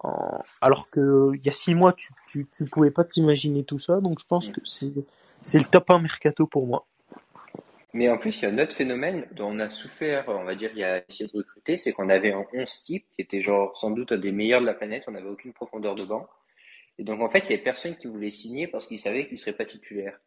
[0.00, 0.42] en...
[0.60, 4.00] Alors que il y a six mois, tu, tu, tu pouvais pas t'imaginer tout ça.
[4.00, 4.92] Donc, je pense que c'est,
[5.40, 6.84] c'est le top 1 mercato pour moi.
[7.94, 10.56] Mais en plus, il y a un autre phénomène dont on a souffert, on va
[10.56, 13.40] dire, il y a essayé de recruter, c'est qu'on avait un 11 type qui était
[13.40, 16.28] genre sans doute un des meilleurs de la planète, on n'avait aucune profondeur de banc.
[16.98, 19.38] Et donc en fait, il y avait personne qui voulait signer parce qu'il savait qu'il
[19.38, 20.18] serait pas titulaire.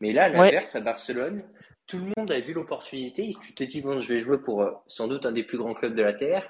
[0.00, 1.42] Mais là, à l'inverse, à Barcelone,
[1.88, 3.34] tout le monde a vu l'opportunité.
[3.42, 5.74] Tu te dis bon, je vais jouer pour euh, sans doute un des plus grands
[5.74, 6.48] clubs de la terre.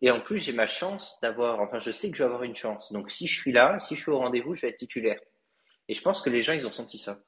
[0.00, 2.54] Et en plus, j'ai ma chance d'avoir, enfin, je sais que je vais avoir une
[2.54, 2.92] chance.
[2.92, 5.18] Donc si je suis là, si je suis au rendez-vous, je vais être titulaire.
[5.88, 7.18] Et je pense que les gens, ils ont senti ça.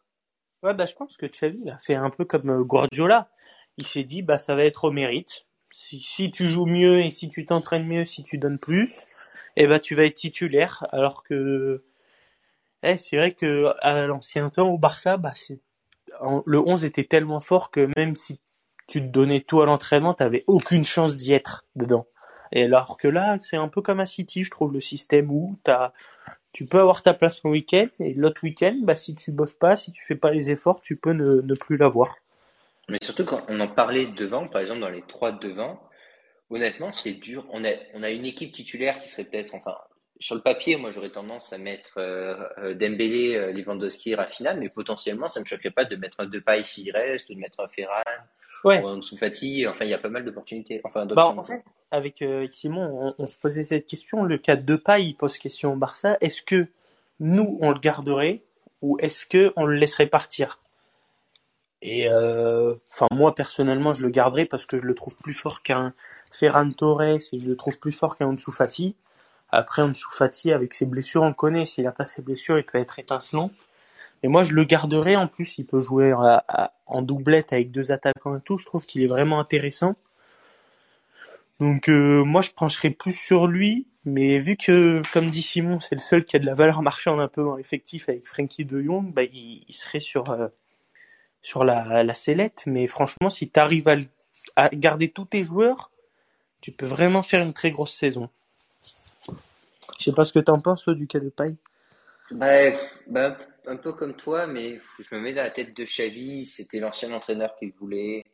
[0.62, 3.31] Ouais, bah, je pense que Xavi, il a fait un peu comme euh, Guardiola.
[3.77, 5.44] Il s'est dit, bah, ça va être au mérite.
[5.71, 9.05] Si, si tu joues mieux et si tu t'entraînes mieux, si tu donnes plus,
[9.57, 10.87] eh ben, tu vas être titulaire.
[10.90, 11.85] Alors que,
[12.83, 15.61] eh, c'est vrai que, à l'ancien temps, au Barça, bah, c'est,
[16.47, 18.40] le 11 était tellement fort que même si
[18.87, 22.07] tu te donnais tout à l'entraînement, t'avais aucune chance d'y être dedans.
[22.53, 25.59] Et alors que là, c'est un peu comme à City, je trouve, le système où
[25.62, 25.92] t'as,
[26.53, 29.77] tu peux avoir ta place en week-end et l'autre week-end, bah, si tu bosses pas,
[29.77, 32.16] si tu fais pas les efforts, tu peux ne, ne plus l'avoir.
[32.88, 35.79] Mais surtout quand on en parlait devant, par exemple dans les trois devant,
[36.49, 37.44] honnêtement c'est dur.
[37.51, 39.75] On a, on a une équipe titulaire qui serait peut-être, enfin
[40.20, 44.68] sur le papier, moi j'aurais tendance à mettre euh, euh Dembélé, euh, Lewandowski, Rafinha, mais
[44.68, 47.68] potentiellement ça me choquerait pas de mettre un Depay s'il reste, ou de mettre un
[47.68, 48.02] Ferran,
[48.64, 48.83] Ouais.
[48.83, 49.66] ou un Soufati.
[49.68, 53.14] Enfin il y a pas mal d'opportunités, enfin Bah, en fait, avec, euh, avec Simon,
[53.18, 54.24] on, on se posait cette question.
[54.24, 56.18] Le cas de Paille il pose question au Barça.
[56.20, 56.66] Est-ce que
[57.20, 58.42] nous, on le garderait
[58.83, 60.61] ou est-ce que on le laisserait partir?
[61.81, 65.62] Et euh, enfin, moi personnellement, je le garderais parce que je le trouve plus fort
[65.62, 65.94] qu'un
[66.33, 68.96] Ferran Torres et je le trouve plus fort qu'un Ansu Fati.
[69.50, 71.64] Après, Ansu Fati, avec ses blessures, on le connaît.
[71.64, 73.50] S'il a pas ses blessures, il peut être étincelant.
[74.22, 75.16] Et moi, je le garderai.
[75.16, 76.12] En plus, il peut jouer
[76.87, 78.58] en doublette avec deux attaquants et tout.
[78.58, 79.96] Je trouve qu'il est vraiment intéressant.
[81.61, 83.87] Donc, euh, moi, je pencherai plus sur lui.
[84.04, 87.20] Mais vu que, comme dit Simon, c'est le seul qui a de la valeur marchande
[87.20, 90.48] un peu dans l'effectif avec Frankie de Jong, bah, il, serait sur, euh,
[91.42, 92.64] sur la, la sellette.
[92.66, 93.88] Mais franchement, si tu arrives
[94.56, 95.90] à garder tous tes joueurs,
[96.61, 98.30] tu peux vraiment faire une très grosse saison.
[99.98, 101.57] Je sais pas ce que t'en penses, toi, du cas de paille.
[102.31, 102.70] Bah,
[103.07, 106.44] bah, un peu comme toi, mais je me mets dans la tête de Xavi.
[106.46, 108.24] C'était l'ancien entraîneur qu'il voulait.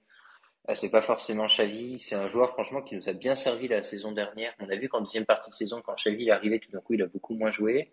[0.71, 3.83] Euh, C'est pas forcément Xavi, c'est un joueur franchement qui nous a bien servi la
[3.83, 4.55] saison dernière.
[4.61, 6.95] On a vu qu'en deuxième partie de saison, quand Xavi est arrivé, tout d'un coup,
[6.95, 7.93] il a beaucoup moins joué.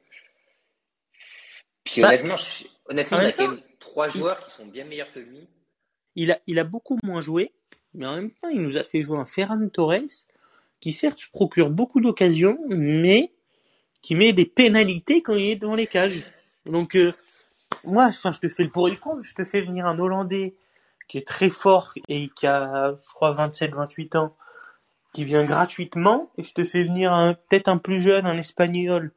[1.83, 4.65] Puis Bah, honnêtement, je- honnêtement, en on a quand même trois il, joueurs qui sont
[4.65, 5.47] bien meilleurs que lui.
[6.15, 7.53] il a, il a beaucoup moins joué,
[7.93, 10.27] mais en même temps, il nous a fait jouer un Ferran Torres
[10.79, 13.33] qui certes se procure beaucoup d'occasions, mais
[14.01, 16.25] qui met des pénalités quand il est dans les cages.
[16.65, 17.13] Donc, euh,
[17.83, 19.23] moi, enfin, je te fais le pour et le contre.
[19.23, 20.55] Je te fais venir un Hollandais
[21.07, 24.35] qui est très fort et qui a, je crois, 27, 28 ans,
[25.13, 29.11] qui vient gratuitement, et je te fais venir un, peut-être un plus jeune, un Espagnol,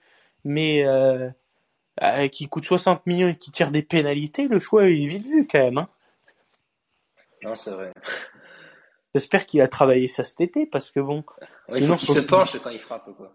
[0.45, 1.31] mais euh,
[2.03, 4.49] euh, qui coûte 60 millions et qui tire des pénalités.
[4.49, 5.79] Le choix est vite vu quand même.
[5.79, 5.89] Hein.
[7.43, 7.93] Non, c'est vrai.
[9.15, 12.07] J'espère qu'il a travaillé ça cet été, parce que bon, Ouais, il faut sinon, qu'il
[12.09, 13.33] faut se penche quand il frappe, quoi.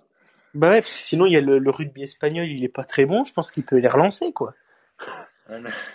[0.53, 2.83] Bah ouais, parce que sinon il y a le, le rugby espagnol, il est pas
[2.85, 3.23] très bon.
[3.23, 4.53] Je pense qu'il peut les relancer, quoi.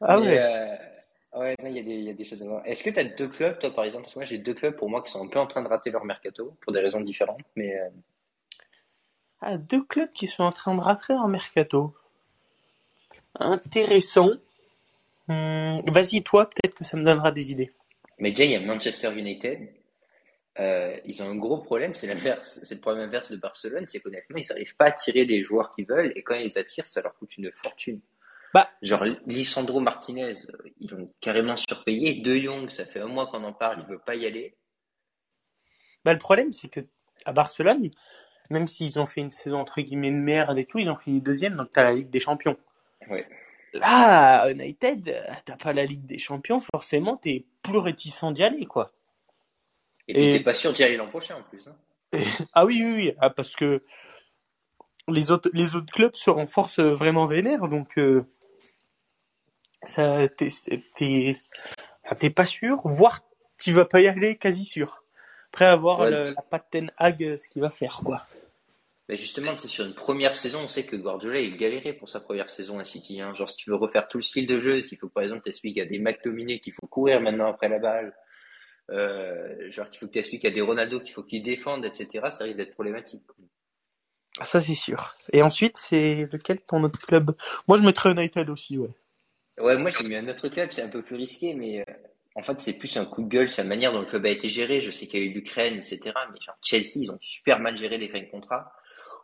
[0.00, 0.38] Ah Mais ouais.
[0.38, 0.76] euh,
[1.40, 2.62] ouais, non, il y a des, il y a des choses à voir.
[2.66, 4.04] Est-ce que tu as deux clubs, toi, par exemple?
[4.04, 5.68] Parce que moi, j'ai deux clubs pour moi qui sont un peu en train de
[5.68, 7.40] rater leur mercato pour des raisons différentes.
[7.56, 7.88] Mais euh,
[9.40, 11.94] Ah, deux clubs qui sont en train de rater en mercato.
[13.38, 14.30] Intéressant.
[15.28, 17.72] Hum, Vas-y, toi, peut-être que ça me donnera des idées.
[18.18, 19.68] Mais déjà, il y a Manchester United.
[20.58, 24.00] Euh, ils ont un gros problème, c'est l'inverse, c'est le problème inverse de Barcelone, c'est
[24.00, 27.00] qu'honnêtement, ils n'arrivent pas à tirer les joueurs qu'ils veulent et quand ils attirent, ça
[27.00, 28.00] leur coûte une fortune.
[28.52, 30.34] Bah, Genre, Lisandro Martinez,
[30.78, 32.20] ils l'ont carrément surpayé.
[32.20, 34.54] De Jong, ça fait un mois qu'on en parle, il veut pas y aller.
[36.04, 36.80] bah, le problème, c'est que
[37.24, 37.90] à Barcelone,
[38.50, 41.22] même s'ils ont fait une saison entre guillemets de merde et tout, ils ont fini
[41.22, 42.58] deuxième, donc t'as la Ligue des Champions.
[43.08, 43.26] Ouais.
[43.72, 48.66] Là, United, euh, t'as pas la Ligue des Champions, forcément, t'es plus réticent d'y aller,
[48.66, 48.92] quoi.
[50.08, 51.66] Et puis, Et t'es pas sûr d'y aller l'an prochain en plus.
[51.68, 51.76] Hein.
[52.54, 53.82] ah oui, oui, oui, ah, parce que
[55.08, 58.24] les autres, les autres clubs se renforcent euh, vraiment vénère, donc euh,
[59.84, 60.48] ça, t'es,
[60.94, 61.36] t'es,
[62.18, 63.20] t'es pas sûr, voire
[63.60, 65.04] tu vas pas y aller quasi sûr.
[65.52, 66.10] Après avoir Ouais.
[66.10, 68.22] le- la patte Ten Hag, euh, ce qu'il va faire, quoi.
[69.08, 72.20] Mais justement, c'est sur une première saison, on sait que Guardiola il galérait pour sa
[72.20, 73.20] première saison à City.
[73.20, 73.34] Hein.
[73.34, 75.74] Genre, si tu veux refaire tout le style de jeu, s'il faut par exemple t'expliques
[75.74, 78.14] qu'il y a des mecs dominés, qu'il faut courir maintenant après la balle,
[78.90, 81.84] euh, genre qu'il faut que t'expliques qu'il y a des Ronaldo qu'il faut qu'ils défendent,
[81.84, 82.28] etc.
[82.30, 83.22] Ça risque d'être problématique.
[84.38, 85.14] Ah, Ça, c'est sûr.
[85.32, 87.34] Et ensuite, c'est lequel ton autre club?
[87.68, 88.90] Moi, je mettrais United aussi, ouais.
[89.58, 91.92] Ouais, moi j'ai mis un autre club, c'est un peu plus risqué, mais euh,
[92.34, 94.30] en fait c'est plus un coup de gueule, c'est la manière dont le club a
[94.30, 94.80] été géré.
[94.80, 96.00] Je sais qu'il y a eu l'Ukraine, etc.
[96.32, 98.72] Mais genre Chelsea, ils ont super mal géré les fins de contrat,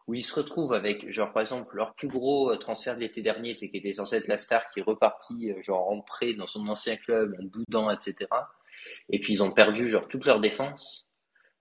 [0.07, 3.23] où ils se retrouvent avec, genre par exemple, leur plus gros euh, transfert de l'été
[3.23, 6.47] dernier, tu qui était censé être la star, qui est reparti genre en prêt dans
[6.47, 8.27] son ancien club, en boudant, etc.
[9.11, 11.07] Et puis ils ont perdu genre toute leur défense.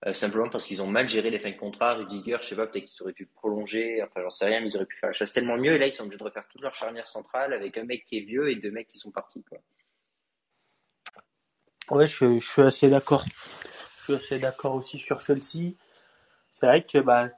[0.06, 1.94] euh, simplement parce qu'ils ont mal géré les fins de contrat.
[1.94, 4.76] Rudiger, je sais pas, peut-être qu'ils auraient dû prolonger, enfin j'en sais rien, mais ils
[4.76, 5.72] auraient pu faire la chose tellement mieux.
[5.72, 8.18] Et là, ils sont obligés de refaire toute leur charnière centrale avec un mec qui
[8.18, 9.44] est vieux et deux mecs qui sont partis.
[11.90, 13.24] Ouais, je, je suis assez d'accord.
[14.00, 15.74] Je suis assez d'accord aussi sur Chelsea.
[16.52, 17.30] C'est vrai que bah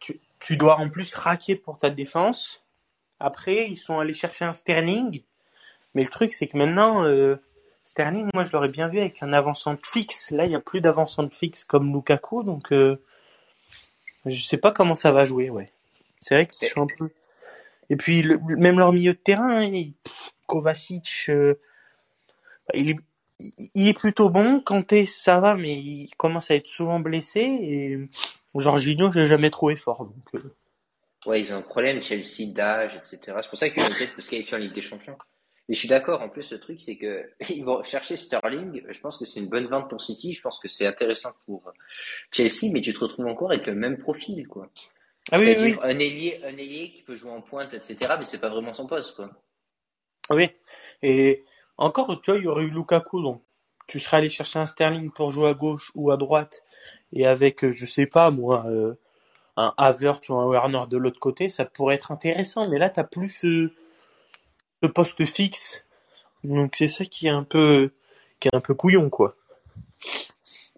[0.00, 2.62] tu, tu dois en plus raquer pour ta défense.
[3.20, 5.22] Après, ils sont allés chercher un Sterling.
[5.94, 7.36] Mais le truc, c'est que maintenant, euh,
[7.94, 10.32] Sterling, moi, je l'aurais bien vu avec un avançant fixe.
[10.32, 13.00] Là, il n'y a plus d'avançant fixe comme Lukaku, donc euh,
[14.26, 15.70] je sais pas comment ça va jouer, ouais.
[16.18, 17.10] C'est vrai qu'ils sont un peu.
[17.90, 19.70] Et puis, même leur milieu de terrain, hein,
[20.48, 21.54] Kovacic, euh,
[22.74, 22.98] il
[23.76, 24.58] est plutôt bon.
[24.58, 27.42] Kanté, ça va, mais il commence à être souvent blessé.
[27.42, 28.08] Et
[28.56, 30.06] Jorginho, je l'ai jamais trouvé fort.
[30.06, 30.52] Donc, euh,
[31.26, 33.38] Ouais, ils ont un problème, Chelsea, d'âge, etc.
[33.40, 35.16] C'est pour ça que United peut se qualifier en Ligue des Champions.
[35.68, 38.82] Mais je suis d'accord, en plus, le truc, c'est que ils vont chercher Sterling.
[38.88, 40.32] Je pense que c'est une bonne vente pour City.
[40.32, 41.72] Je pense que c'est intéressant pour
[42.30, 44.68] Chelsea, mais tu te retrouves encore avec le même profil, quoi.
[45.32, 47.96] Ah oui, oui, un ailier, un ailier qui peut jouer en pointe, etc.
[48.18, 49.30] Mais c'est pas vraiment son poste, quoi.
[50.30, 50.50] oui.
[51.02, 51.44] Et
[51.78, 53.42] encore, tu vois, il y aurait eu Lukaku, donc
[53.86, 56.62] tu serais allé chercher un Sterling pour jouer à gauche ou à droite,
[57.12, 58.94] et avec, euh, je sais pas, moi, euh,
[59.56, 62.68] un Havertz ou un Werner de l'autre côté, ça pourrait être intéressant.
[62.68, 63.72] Mais là, t'as plus ce,
[64.84, 65.82] ce poste fixe.
[66.42, 67.92] Donc c'est ça qui est un peu,
[68.38, 69.34] qui est un peu couillon, quoi.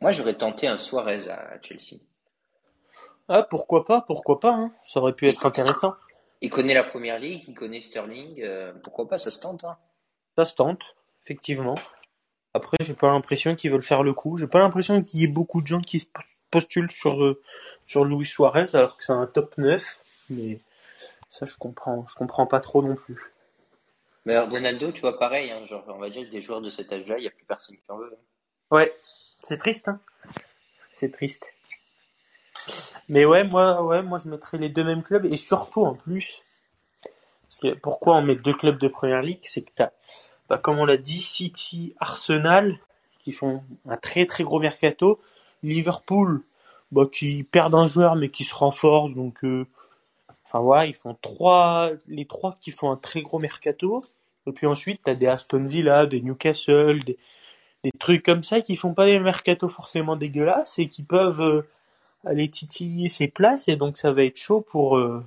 [0.01, 2.01] Moi, j'aurais tenté un Suarez à Chelsea.
[3.29, 4.73] Ah, pourquoi pas, pourquoi pas, hein.
[4.85, 5.95] Ça aurait pu être intéressant.
[6.40, 8.40] Il connaît la première ligue, il connaît Sterling.
[8.42, 9.77] euh, pourquoi pas, ça se tente, hein.
[10.37, 10.83] Ça se tente,
[11.25, 11.75] effectivement.
[12.55, 14.37] Après, j'ai pas l'impression qu'ils veulent faire le coup.
[14.37, 16.07] J'ai pas l'impression qu'il y ait beaucoup de gens qui se
[16.53, 17.42] postulent sur, euh,
[17.87, 19.99] sur Luis Suarez alors que c'est un top 9.
[20.31, 20.61] Mais
[21.29, 23.36] ça, je comprends, je comprends pas trop non plus.
[24.27, 26.93] Mais Ronaldo, tu vois, pareil, hein, genre, on va dire que des joueurs de cet
[26.93, 28.12] âge-là, il n'y a plus personne qui en veut.
[28.12, 28.23] hein.
[28.73, 28.93] Ouais,
[29.39, 30.01] c'est triste, hein.
[30.97, 31.45] C'est triste.
[33.09, 36.43] Mais ouais, moi, ouais, moi, je mettrais les deux mêmes clubs et surtout en plus,
[37.43, 39.91] parce que pourquoi on met deux clubs de première ligue, c'est que t'as,
[40.49, 42.81] bah, comme on l'a dit, City, Arsenal,
[43.21, 45.21] qui font un très très gros mercato,
[45.62, 46.43] Liverpool,
[46.91, 49.67] bah, qui perdent un joueur mais qui se renforce, donc, euh,
[50.47, 54.01] enfin voilà, ils font trois, les trois qui font un très gros mercato.
[54.47, 57.19] Et puis ensuite, t'as des Aston Villa, des Newcastle, des,
[57.99, 61.63] trucs comme ça qui font pas des mercatos forcément dégueulasses et qui peuvent euh,
[62.25, 65.23] aller titiller ces places et donc ça va être chaud pour euh,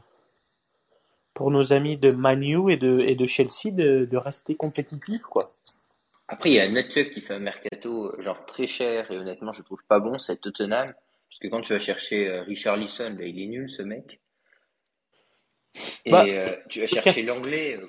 [1.39, 5.49] nos amis de Manu et de Chelsea de, rester compétitifs quoi.
[6.27, 9.17] Après, il y a un autre club qui fait un mercato, genre, très cher, et
[9.17, 10.93] honnêtement, je trouve pas bon, c'est Tottenham.
[11.27, 14.19] Parce que quand tu vas chercher euh, Richard Lisson, là, il est nul, ce mec.
[16.05, 17.77] Et Bah, euh, tu vas chercher l'anglais.
[17.77, 17.87] euh,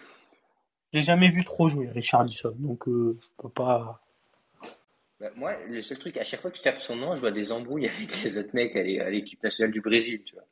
[0.93, 4.01] Je l'ai jamais vu trop jouer Richarlison donc euh, je peux pas
[5.21, 7.31] bah, moi, le seul truc, à chaque fois que je tape son nom, je vois
[7.31, 10.45] des embrouilles avec les autres mecs à l'é- à l'équipe nationale du Brésil, tu vois.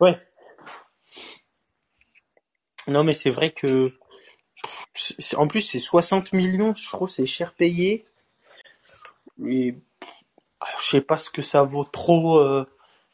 [0.00, 0.20] Ouais.
[2.88, 3.84] Non mais c'est vrai que
[5.36, 8.04] en plus c'est 60 millions, je trouve c'est cher payé.
[9.46, 9.74] Et
[10.80, 12.66] je sais pas ce que ça vaut trop euh,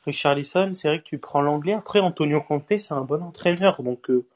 [0.08, 1.74] Richarlison, c'est vrai que tu prends l'anglais.
[1.74, 4.26] Après Antonio Conte, c'est un bon entraîneur donc euh,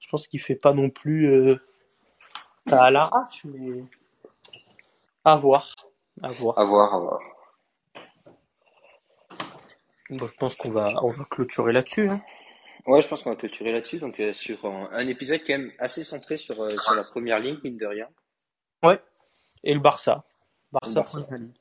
[0.00, 1.60] je pense qu'il fait pas non plus euh,
[2.70, 3.84] à l'arrache mais
[5.24, 5.74] à voir,
[6.22, 6.58] à voir.
[6.58, 7.20] À voir, à voir.
[10.10, 12.20] Bon, je pense qu'on va on va clôturer là-dessus hein.
[12.86, 15.70] Ouais, je pense qu'on va clôturer là-dessus, donc euh, sur un, un épisode quand même
[15.78, 18.08] assez centré sur, euh, sur la première ligne, mine de rien.
[18.82, 19.00] Ouais.
[19.62, 20.24] Et le Barça.
[20.72, 21.20] Le Barça, Barça.
[21.20, 21.56] première ligue.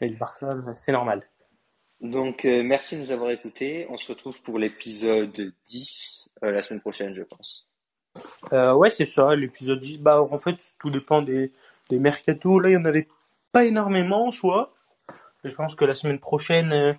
[0.00, 1.26] Et le Barça, c'est normal.
[2.04, 3.86] Donc, euh, merci de nous avoir écoutés.
[3.88, 7.66] On se retrouve pour l'épisode 10 euh, la semaine prochaine, je pense.
[8.52, 10.00] Euh, ouais, c'est ça, l'épisode 10.
[10.00, 11.50] Bah, en fait, tout dépend des,
[11.88, 12.62] des mercatos.
[12.62, 13.08] Là, il y en avait
[13.52, 14.74] pas énormément en soi.
[15.44, 16.92] Je pense que la semaine prochaine, euh,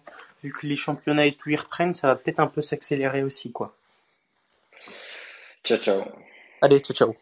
[0.44, 3.52] vu que les championnats et tout y reprennent, ça va peut-être un peu s'accélérer aussi,
[3.52, 3.76] quoi.
[5.64, 6.04] Ciao, ciao.
[6.62, 7.16] Allez, ciao, ciao.